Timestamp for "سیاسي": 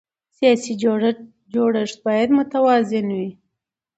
0.37-0.73